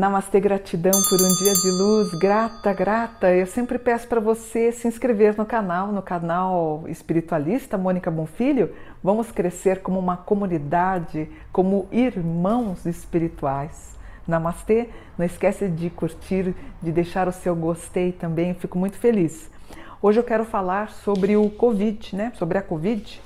[0.00, 3.34] Namastê, gratidão por um dia de luz, grata, grata.
[3.34, 8.74] Eu sempre peço para você se inscrever no canal, no canal espiritualista Mônica Bonfilho.
[9.02, 13.99] Vamos crescer como uma comunidade, como irmãos espirituais.
[14.30, 14.88] Namastê,
[15.18, 19.50] não esquece de curtir, de deixar o seu gostei também, fico muito feliz.
[20.00, 22.32] Hoje eu quero falar sobre o Covid, né?
[22.36, 23.20] Sobre a Covid.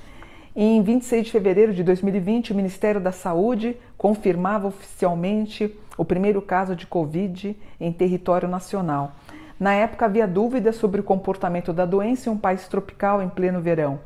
[0.57, 6.75] Em 26 de fevereiro de 2020, o Ministério da Saúde confirmava oficialmente o primeiro caso
[6.75, 9.13] de Covid em território nacional.
[9.59, 13.61] Na época havia dúvidas sobre o comportamento da doença em um país tropical em pleno
[13.61, 14.01] verão.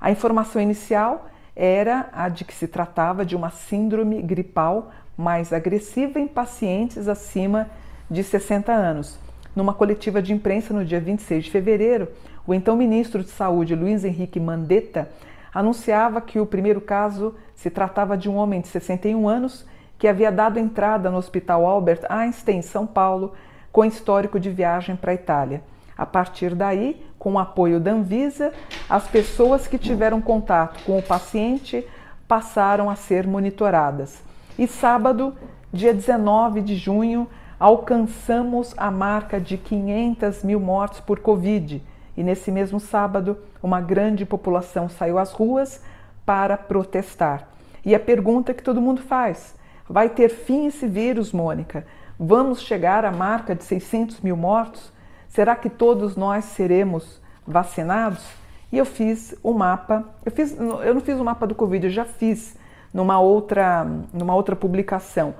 [0.00, 6.18] A informação inicial era a de que se tratava de uma síndrome gripal mais agressiva
[6.18, 7.68] em pacientes acima
[8.10, 9.18] de 60 anos.
[9.54, 12.08] Numa coletiva de imprensa no dia 26 de fevereiro,
[12.46, 15.10] o então ministro de Saúde, Luiz Henrique Mandetta,
[15.52, 19.66] anunciava que o primeiro caso se tratava de um homem de 61 anos
[19.98, 23.34] que havia dado entrada no Hospital Albert Einstein, São Paulo,
[23.70, 25.62] com histórico de viagem para a Itália.
[25.98, 28.52] A partir daí, com o apoio da Anvisa,
[28.88, 31.86] as pessoas que tiveram contato com o paciente
[32.26, 34.29] passaram a ser monitoradas.
[34.60, 35.34] E sábado,
[35.72, 37.26] dia 19 de junho,
[37.58, 41.82] alcançamos a marca de 500 mil mortes por Covid.
[42.14, 45.82] E nesse mesmo sábado, uma grande população saiu às ruas
[46.26, 47.48] para protestar.
[47.86, 49.54] E a pergunta que todo mundo faz:
[49.88, 51.86] Vai ter fim esse vírus, Mônica?
[52.18, 54.92] Vamos chegar à marca de 600 mil mortos?
[55.26, 58.22] Será que todos nós seremos vacinados?
[58.70, 61.90] E eu fiz o mapa, eu, fiz, eu não fiz o mapa do Covid, eu
[61.90, 62.59] já fiz
[62.92, 65.34] numa outra, numa outra publicação.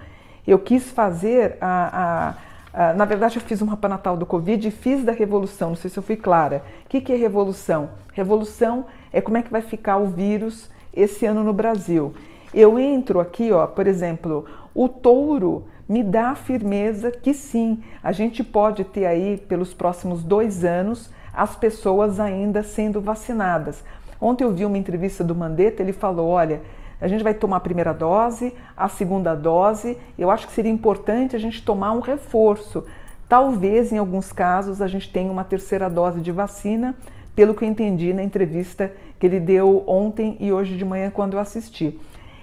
[0.46, 2.34] Eu quis fazer a,
[2.72, 5.70] a, a, na verdade eu fiz um mapa natal do Covid e fiz da revolução,
[5.70, 6.62] não sei se eu fui clara.
[6.84, 7.90] O que, que é revolução?
[8.12, 12.14] Revolução é como é que vai ficar o vírus esse ano no Brasil.
[12.52, 14.44] Eu entro aqui, ó, por exemplo,
[14.74, 20.22] o touro me dá a firmeza que sim, a gente pode ter aí pelos próximos
[20.22, 23.82] dois anos as pessoas ainda sendo vacinadas.
[24.20, 26.60] Ontem eu vi uma entrevista do Mandetta, ele falou: olha,
[27.00, 31.34] a gente vai tomar a primeira dose, a segunda dose, eu acho que seria importante
[31.34, 32.84] a gente tomar um reforço.
[33.28, 36.94] Talvez, em alguns casos, a gente tenha uma terceira dose de vacina,
[37.34, 41.34] pelo que eu entendi na entrevista que ele deu ontem e hoje de manhã, quando
[41.34, 41.98] eu assisti.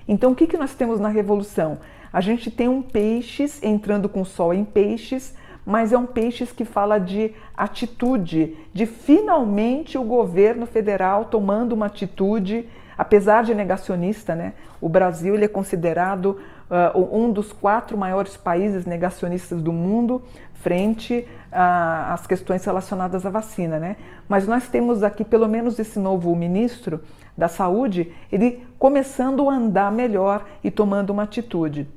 [0.08, 1.80] Então, o que, que nós temos na Revolução?
[2.12, 5.36] A gente tem um peixes entrando com sol em peixes,
[5.66, 11.88] mas é um peixes que fala de atitude, de finalmente o governo federal tomando uma
[11.88, 12.66] atitude,
[12.98, 14.54] apesar de negacionista, né?
[14.82, 20.22] O Brasil ele é considerado uh, um dos quatro maiores países negacionistas do mundo
[20.56, 23.96] frente às questões relacionadas à vacina, né?
[24.28, 27.00] Mas nós temos aqui pelo menos esse novo ministro
[27.38, 31.88] da saúde, ele começando a andar melhor e tomando uma atitude.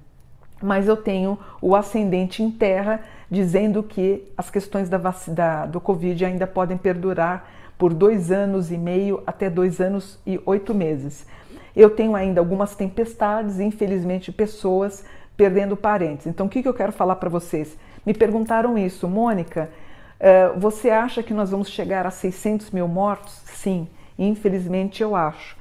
[0.63, 3.01] Mas eu tenho o ascendente em terra
[3.31, 7.49] dizendo que as questões da, da, do Covid ainda podem perdurar
[7.81, 11.27] por dois anos e meio até dois anos e oito meses.
[11.75, 15.03] Eu tenho ainda algumas tempestades infelizmente, pessoas
[15.35, 16.27] perdendo parentes.
[16.27, 17.79] Então, o que, eu quero falar para vocês?
[18.05, 19.71] Me perguntaram isso, Mônica,
[20.21, 23.41] uh, você acha que nós vamos chegar a 600 mil mortos?
[23.47, 23.89] Sim.
[24.19, 25.57] Infelizmente eu acho.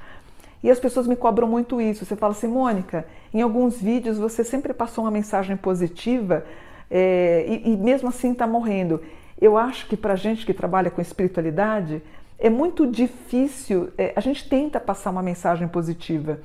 [0.62, 2.04] E as pessoas me cobram muito isso.
[2.04, 6.44] Você fala assim, Mônica, em alguns vídeos você sempre passou uma mensagem positiva
[6.90, 9.00] é, e, e, mesmo assim está morrendo.
[9.40, 12.02] Eu acho que para gente que trabalha com espiritualidade
[12.38, 13.90] é muito difícil.
[13.96, 16.40] É, a gente tenta passar uma mensagem positiva.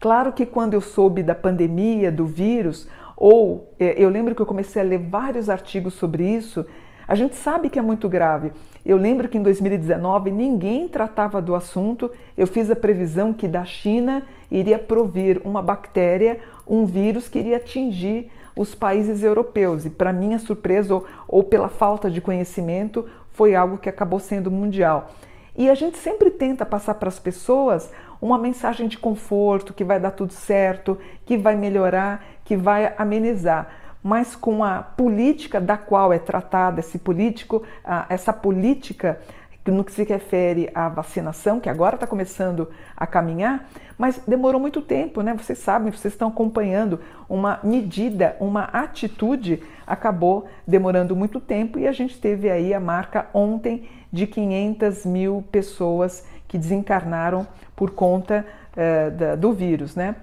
[0.00, 4.46] Claro que quando eu soube da pandemia, do vírus, ou é, eu lembro que eu
[4.46, 6.66] comecei a ler vários artigos sobre isso,
[7.06, 8.52] a gente sabe que é muito grave.
[8.84, 12.10] Eu lembro que em 2019 ninguém tratava do assunto.
[12.36, 17.58] Eu fiz a previsão que da China iria provir uma bactéria, um vírus que iria
[17.58, 19.84] atingir os países europeus.
[19.84, 24.50] E para minha surpresa, ou, ou pela falta de conhecimento, foi algo que acabou sendo
[24.50, 25.10] mundial.
[25.56, 27.90] E a gente sempre tenta passar para as pessoas
[28.20, 33.82] uma mensagem de conforto, que vai dar tudo certo, que vai melhorar, que vai amenizar
[34.02, 37.62] mas com a política da qual é tratada esse político,
[38.08, 39.20] essa política
[39.70, 44.82] no que se refere à vacinação, que agora está começando a caminhar, mas demorou muito
[44.82, 45.34] tempo, né?
[45.34, 46.98] Vocês sabem, vocês estão acompanhando
[47.28, 53.26] uma medida, uma atitude, acabou demorando muito tempo e a gente teve aí a marca
[53.32, 60.16] ontem de 500 mil pessoas que desencarnaram por conta uh, da, do vírus, né?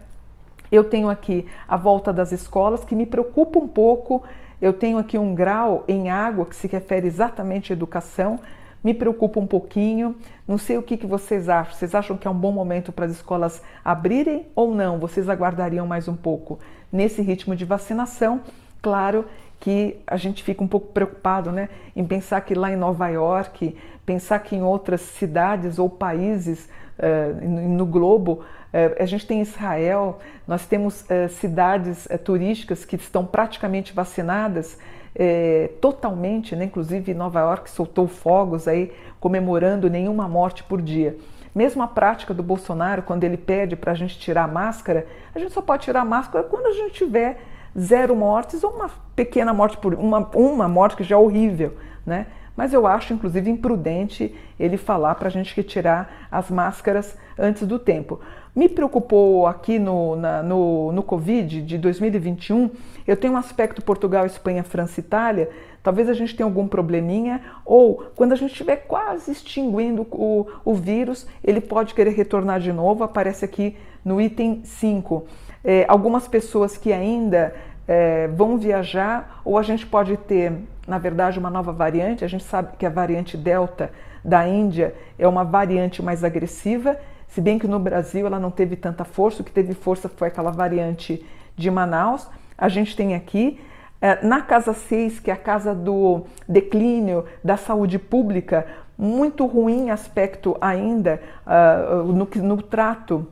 [0.72, 4.24] Eu tenho aqui a volta das escolas que me preocupa um pouco
[4.62, 8.40] Eu tenho aqui um grau em água que se refere exatamente à educação.
[8.84, 10.16] Me preocupa um pouquinho.
[10.48, 11.74] Não sei o que, que vocês acham.
[11.74, 15.00] Vocês acham que é um bom momento para as escolas abrirem ou não?
[15.00, 16.60] Vocês aguardariam mais um pouco
[16.92, 18.42] nesse ritmo de vacinação?
[18.82, 19.26] Claro
[19.60, 23.76] que a gente fica um pouco preocupado né, em pensar que lá em Nova York,
[24.06, 28.44] pensar que em outras cidades ou países uh, no globo,
[28.74, 34.78] uh, a gente tem Israel, nós temos uh, cidades turísticas que estão praticamente vacinadas
[35.82, 36.66] totalmente, né?
[36.66, 41.18] inclusive Nova York soltou fogos aí comemorando nenhuma morte por dia.
[41.54, 45.40] Mesmo a prática do Bolsonaro, quando ele pede para a gente tirar a máscara, a
[45.40, 47.42] gente só pode tirar a máscara quando a gente tiver
[47.78, 52.28] zero mortes ou uma pequena morte por uma, uma morte que já é horrível, né?
[52.56, 57.80] Mas eu acho, inclusive, imprudente ele falar para a gente retirar as máscaras antes do
[57.80, 58.20] tempo.
[58.56, 62.70] Me preocupou aqui no, na, no, no Covid de 2021,
[63.08, 65.50] eu tenho um aspecto Portugal, Espanha, França, Itália,
[65.82, 70.74] talvez a gente tenha algum probleminha, ou quando a gente estiver quase extinguindo o, o
[70.74, 75.26] vírus, ele pode querer retornar de novo, aparece aqui no item 5
[75.64, 77.54] é, algumas pessoas que ainda
[77.88, 80.54] é, vão viajar, ou a gente pode ter,
[80.90, 82.26] na verdade, uma nova variante.
[82.26, 83.92] A gente sabe que a variante Delta
[84.26, 86.98] da Índia é uma variante mais agressiva,
[87.30, 90.30] se bem que no Brasil ela não teve tanta força, o que teve força foi
[90.30, 91.24] aquela variante
[91.56, 92.28] de Manaus.
[92.58, 93.60] A gente tem aqui
[94.02, 98.66] é, na casa 6, que é a casa do declínio da saúde pública,
[98.98, 103.26] muito ruim aspecto ainda uh, no, no trato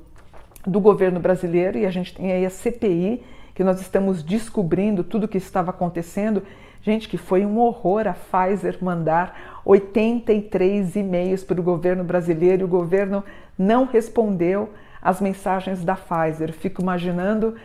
[0.65, 3.23] do governo brasileiro e a gente tem aí a CPI,
[3.55, 6.43] que nós estamos descobrindo tudo o que estava acontecendo.
[6.87, 12.63] Gente, que foi um horror a Pfizer mandar 83 e-mails para o governo brasileiro e
[12.63, 13.25] o governo
[13.59, 14.69] não respondeu
[15.01, 16.53] às mensagens da Pfizer.
[16.53, 17.55] Fico imaginando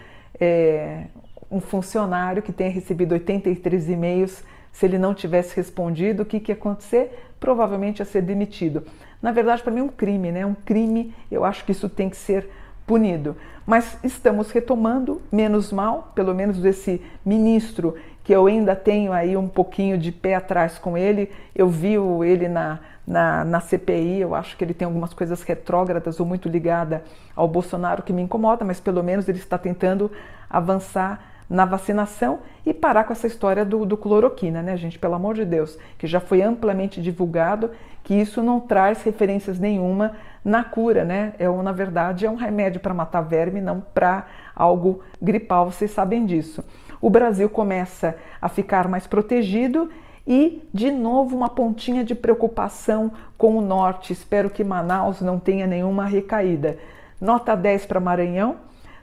[0.41, 1.05] é,
[1.49, 4.43] um funcionário que tenha recebido 83 e-mails,
[4.73, 7.33] se ele não tivesse respondido, o que, que ia acontecer?
[7.39, 8.83] Provavelmente ia ser demitido.
[9.23, 10.45] Na verdade, para mim é um crime, né?
[10.45, 12.49] Um crime, eu acho que isso tem que ser
[12.85, 13.37] punido.
[13.65, 19.49] Mas estamos retomando, menos mal, pelo menos desse ministro, que eu ainda tenho aí um
[19.49, 21.31] pouquinho de pé atrás com ele.
[21.55, 26.21] Eu vi ele na, na, na CPI, eu acho que ele tem algumas coisas retrógradas
[26.21, 27.03] ou muito ligada
[27.35, 30.11] ao Bolsonaro que me incomoda, mas pelo menos ele está tentando
[30.49, 34.99] avançar na vacinação e parar com essa história do, do, cloroquina, né, gente?
[34.99, 37.71] Pelo amor de Deus, que já foi amplamente divulgado
[38.03, 40.13] que isso não traz referências nenhuma
[40.45, 41.35] na cura, né?
[41.39, 44.27] É, na verdade, é um remédio para matar verme, não para
[44.57, 46.65] algo gripal, vocês sabem disso.
[47.03, 49.91] O Brasil começa a ficar mais protegido
[50.25, 54.13] e, de novo, uma pontinha de preocupação com o norte.
[54.13, 56.79] Espero que Manaus não tenha nenhuma recaída.
[57.21, 58.55] Nota 10 para Maranhão,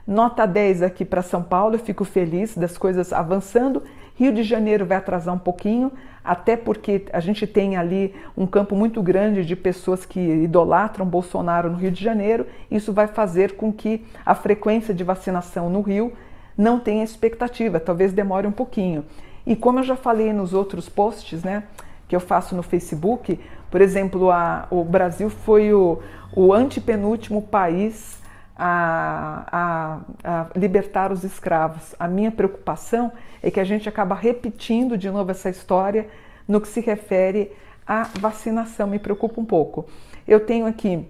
[0.06, 1.74] nota 10 aqui para São Paulo.
[1.74, 3.82] Eu fico feliz das coisas avançando.
[4.16, 5.92] Rio de Janeiro vai atrasar um pouquinho,
[6.24, 11.70] até porque a gente tem ali um campo muito grande de pessoas que idolatram Bolsonaro
[11.70, 12.46] no Rio de Janeiro.
[12.70, 16.14] Isso vai fazer com que a frequência de vacinação no Rio
[16.56, 19.04] não tenha expectativa, talvez demore um pouquinho.
[19.46, 21.64] E como eu já falei nos outros posts, né,
[22.06, 23.38] que eu faço no Facebook,
[23.70, 26.00] por exemplo, a, o Brasil foi o,
[26.34, 28.20] o antepenúltimo país
[28.56, 31.94] a, a, a, libertar os escravos.
[31.98, 33.10] A minha preocupação
[33.42, 36.08] é que a gente acaba repetindo de novo essa história
[36.46, 37.52] no que se refere
[37.86, 38.86] à vacinação.
[38.86, 39.86] Me preocupa um pouco.
[40.28, 41.06] Eu tenho aqui,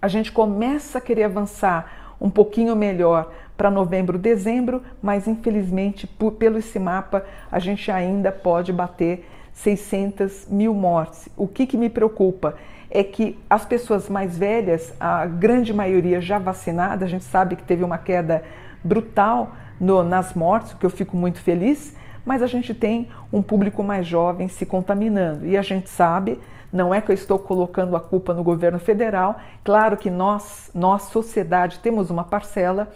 [0.00, 6.32] a gente começa a querer avançar um pouquinho melhor para novembro, dezembro, mas infelizmente por,
[6.32, 11.28] pelo esse mapa a gente ainda pode bater 600 mil mortes.
[11.36, 12.54] O que, que me preocupa?
[12.90, 17.62] é que as pessoas mais velhas, a grande maioria já vacinada, a gente sabe que
[17.62, 18.42] teve uma queda
[18.82, 23.42] brutal no, nas mortes, o que eu fico muito feliz, mas a gente tem um
[23.42, 25.46] público mais jovem se contaminando.
[25.46, 26.40] E a gente sabe,
[26.72, 31.02] não é que eu estou colocando a culpa no governo federal, claro que nós, nós
[31.04, 32.88] sociedade, temos uma parcela,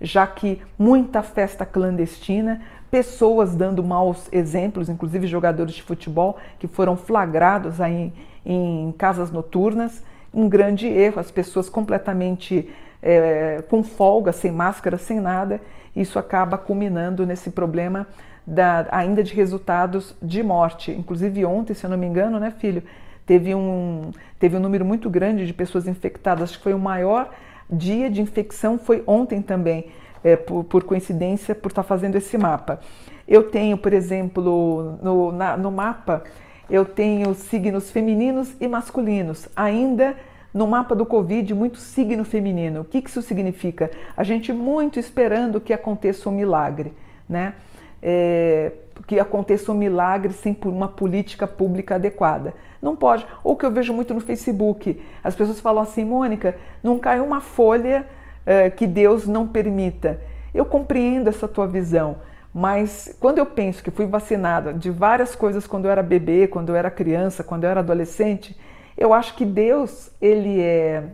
[0.00, 2.60] já que muita festa clandestina,
[2.90, 8.12] pessoas dando maus exemplos, inclusive jogadores de futebol que foram flagrados aí
[8.44, 12.68] em casas noturnas, um grande erro, as pessoas completamente
[13.02, 15.60] é, com folga, sem máscara, sem nada,
[15.94, 18.06] isso acaba culminando nesse problema
[18.46, 20.92] da, ainda de resultados de morte.
[20.92, 22.82] Inclusive ontem, se eu não me engano, né, filho,
[23.24, 27.30] teve um, teve um número muito grande de pessoas infectadas, acho que foi o maior
[27.70, 29.86] dia de infecção, foi ontem também,
[30.22, 32.80] é, por, por, coincidência, por estar fazendo esse mapa.
[33.26, 36.24] Eu tenho, por exemplo, no, na, no mapa,
[36.70, 39.48] eu tenho signos femininos e masculinos.
[39.54, 40.16] Ainda
[40.52, 42.80] no mapa do Covid, muito signo feminino.
[42.80, 43.90] O que isso significa?
[44.16, 46.92] A gente muito esperando que aconteça um milagre,
[47.28, 47.54] né?
[48.02, 48.72] É,
[49.06, 52.54] que aconteça um milagre sem uma política pública adequada.
[52.80, 53.26] Não pode.
[53.42, 57.40] Ou que eu vejo muito no Facebook, as pessoas falam assim, Mônica, não cai uma
[57.40, 58.06] folha
[58.44, 60.20] é, que Deus não permita.
[60.54, 62.16] Eu compreendo essa tua visão,
[62.52, 66.70] mas quando eu penso que fui vacinada de várias coisas quando eu era bebê, quando
[66.70, 68.56] eu era criança, quando eu era adolescente,
[68.96, 71.04] eu acho que Deus, ele é,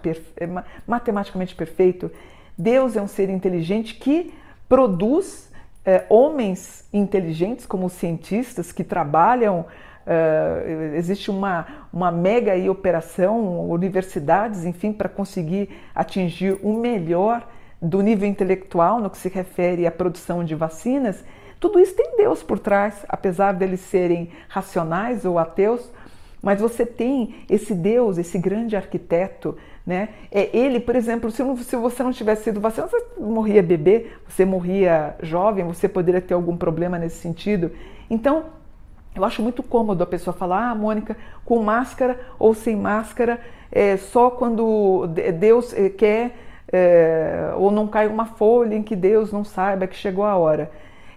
[0.00, 0.32] perfe...
[0.86, 2.10] Matematicamente perfeito.
[2.56, 4.32] Deus é um ser inteligente que
[4.68, 5.52] produz
[5.84, 9.66] é, homens inteligentes, como cientistas, que trabalham.
[10.06, 17.46] É, existe uma, uma mega operação, universidades, enfim, para conseguir atingir o melhor
[17.80, 21.24] do nível intelectual no que se refere à produção de vacinas,
[21.64, 25.90] tudo isso tem Deus por trás, apesar deles serem racionais ou ateus,
[26.44, 30.10] mas você tem esse Deus, esse grande arquiteto, né?
[30.30, 34.44] É ele, por exemplo, se, se você não tivesse sido vacinado, você morria bebê, você
[34.44, 37.72] morria jovem, você poderia ter algum problema nesse sentido.
[38.10, 38.44] Então,
[39.14, 43.40] eu acho muito cômodo a pessoa falar, ah, Mônica, com máscara ou sem máscara,
[43.72, 45.06] é só quando
[45.38, 46.36] Deus eh, quer
[46.72, 50.70] é, ou não cai uma folha em que Deus não saiba que chegou a hora.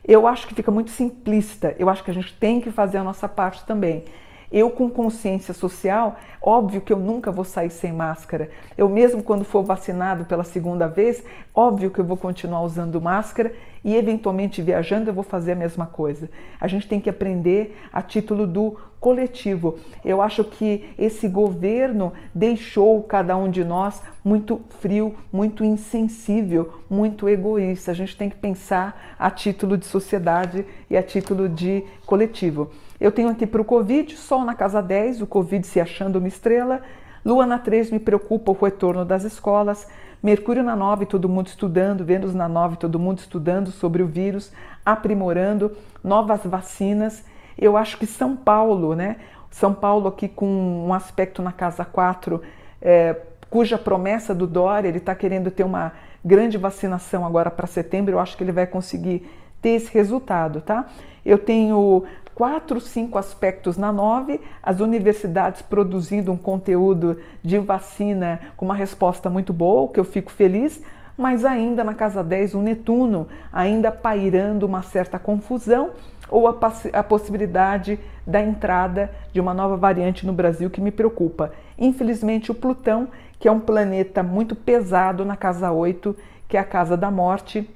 [0.07, 1.75] Eu acho que fica muito simplista.
[1.77, 4.05] Eu acho que a gente tem que fazer a nossa parte também.
[4.51, 8.49] Eu, com consciência social, óbvio que eu nunca vou sair sem máscara.
[8.77, 11.23] Eu, mesmo quando for vacinado pela segunda vez,
[11.53, 15.85] óbvio que eu vou continuar usando máscara e, eventualmente, viajando, eu vou fazer a mesma
[15.85, 16.29] coisa.
[16.59, 19.77] A gente tem que aprender a título do coletivo.
[20.03, 27.29] Eu acho que esse governo deixou cada um de nós muito frio, muito insensível, muito
[27.29, 27.91] egoísta.
[27.91, 32.71] A gente tem que pensar a título de sociedade e a título de coletivo.
[32.99, 36.27] Eu tenho aqui para o Covid, Sol na casa 10, o Covid se achando uma
[36.27, 36.81] estrela.
[37.23, 39.87] Lua na 3 me preocupa o retorno das escolas.
[40.21, 42.03] Mercúrio na 9, todo mundo estudando.
[42.03, 44.51] Vênus na 9, todo mundo estudando sobre o vírus,
[44.83, 45.71] aprimorando
[46.03, 47.23] novas vacinas.
[47.55, 49.17] Eu acho que São Paulo, né?
[49.51, 52.41] São Paulo aqui com um aspecto na casa 4,
[52.81, 53.15] é,
[53.49, 58.13] cuja promessa do Dória, ele está querendo ter uma grande vacinação agora para setembro.
[58.13, 59.29] Eu acho que ele vai conseguir
[59.61, 60.85] ter esse resultado, tá?
[61.25, 62.03] Eu tenho
[62.37, 69.27] quatro, cinco aspectos na nove, as universidades produzindo um conteúdo de vacina com uma resposta
[69.27, 70.79] muito boa, que eu fico feliz,
[71.17, 75.89] mas ainda na casa 10 o Netuno, ainda pairando uma certa confusão
[76.29, 76.55] ou a,
[76.93, 81.51] a, possibilidade da entrada de uma nova variante no Brasil que me preocupa.
[81.75, 83.07] Infelizmente, o Plutão,
[83.39, 86.15] que é um planeta muito pesado na casa 8,
[86.47, 87.67] que é a casa da morte,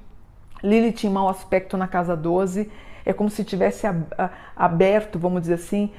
[0.62, 2.70] Lilith em mau aspecto na casa 12,
[3.04, 3.86] é como se tivesse
[4.56, 5.90] aberto, vamos dizer assim,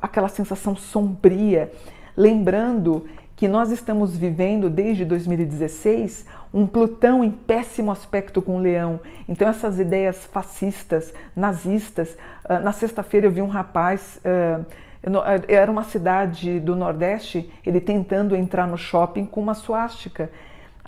[0.00, 1.72] aquela sensação sombria,
[2.16, 8.98] lembrando que nós estamos vivendo desde 2016 um Plutão em péssimo aspecto com o Leão.
[9.28, 12.16] Então essas ideias fascistas, nazistas.
[12.62, 14.18] Na sexta-feira eu vi um rapaz,
[15.46, 20.30] era uma cidade do Nordeste, ele tentando entrar no shopping com uma suástica.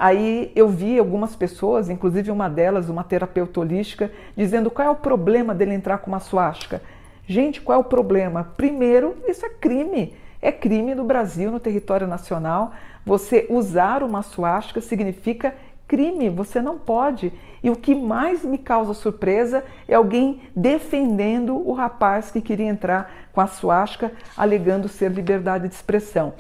[0.01, 4.95] Aí eu vi algumas pessoas, inclusive uma delas, uma terapeuta holística, dizendo qual é o
[4.95, 6.81] problema dele entrar com uma suástica.
[7.27, 8.53] Gente, qual é o problema?
[8.57, 10.15] Primeiro, isso é crime.
[10.41, 12.73] É crime no Brasil, no território nacional.
[13.05, 15.53] Você usar uma suástica significa
[15.89, 17.33] crime, você não pode.
[17.61, 23.11] E o que mais me causa surpresa é alguém defendendo o rapaz que queria entrar
[23.33, 26.35] com a suástica, alegando ser liberdade de expressão.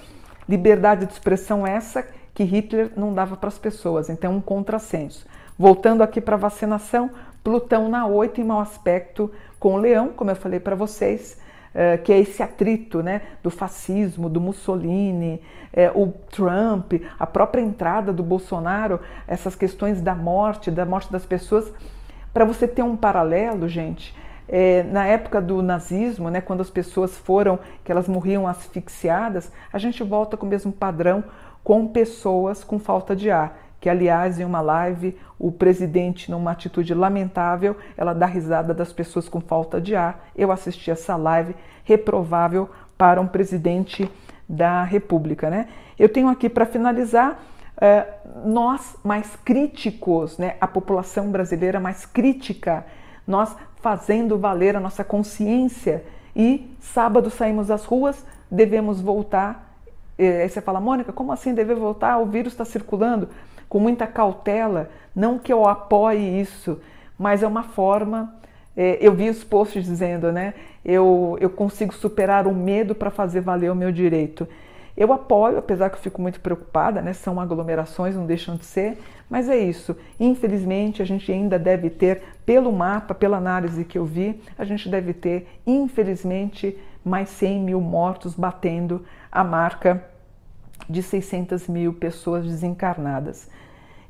[0.48, 2.06] Liberdade de expressão essa
[2.38, 5.26] que Hitler não dava para as pessoas, então um contrassenso.
[5.58, 7.10] Voltando aqui para a vacinação,
[7.42, 9.28] Plutão na 8 em mau aspecto
[9.58, 11.36] com o Leão, como eu falei para vocês,
[11.74, 15.42] é, que é esse atrito né, do fascismo, do Mussolini,
[15.72, 21.26] é, o Trump, a própria entrada do Bolsonaro, essas questões da morte, da morte das
[21.26, 21.68] pessoas.
[22.32, 24.14] Para você ter um paralelo, gente,
[24.48, 29.78] é, na época do nazismo, né, quando as pessoas foram, que elas morriam asfixiadas, a
[29.78, 31.24] gente volta com o mesmo padrão
[31.62, 33.58] com pessoas com falta de ar.
[33.80, 39.28] Que, aliás, em uma live, o presidente, numa atitude lamentável, ela dá risada das pessoas
[39.28, 40.28] com falta de ar.
[40.36, 44.10] Eu assisti essa live reprovável para um presidente
[44.48, 45.48] da República.
[45.48, 45.68] Né?
[45.98, 47.38] Eu tenho aqui para finalizar.
[47.80, 48.06] É,
[48.44, 52.84] nós mais críticos, né, a população brasileira mais crítica,
[53.24, 59.67] nós fazendo valer a nossa consciência e sábado saímos às ruas, devemos voltar
[60.18, 62.18] Aí você fala, Mônica, como assim deve voltar?
[62.18, 63.28] O vírus está circulando
[63.68, 64.90] com muita cautela.
[65.14, 66.80] Não que eu apoie isso,
[67.18, 68.34] mas é uma forma.
[68.76, 70.54] É, eu vi os posts dizendo, né?
[70.84, 74.46] Eu, eu consigo superar o medo para fazer valer o meu direito.
[74.96, 77.12] Eu apoio, apesar que eu fico muito preocupada, né?
[77.12, 78.98] São aglomerações, não deixam de ser,
[79.30, 79.96] mas é isso.
[80.18, 84.88] Infelizmente, a gente ainda deve ter, pelo mapa, pela análise que eu vi, a gente
[84.88, 90.04] deve ter, infelizmente, mais 100 mil mortos batendo a marca
[90.88, 93.48] de 600 mil pessoas desencarnadas.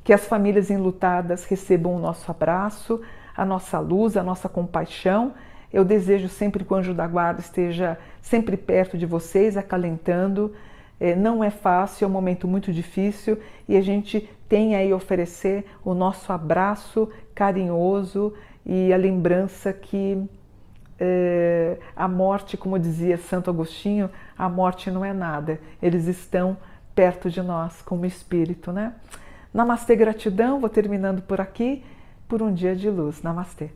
[0.05, 3.01] Que as famílias enlutadas recebam o nosso abraço,
[3.37, 5.35] a nossa luz, a nossa compaixão.
[5.73, 10.55] Eu desejo sempre que o anjo da guarda esteja sempre perto de vocês, acalentando.
[11.01, 15.65] É, não é fácil, é um momento muito difícil e a gente tem aí oferecer
[15.85, 18.35] o nosso abraço carinhoso
[18.67, 20.29] e a lembrança que
[20.99, 26.57] é, a morte, como dizia Santo Agostinho, a morte não é nada, eles estão
[26.95, 28.95] perto de nós como espírito, né?
[29.53, 31.85] Namastê, gratidão, vou terminando por aqui,
[32.29, 33.23] por um dia de luz.
[33.23, 33.71] Namastê.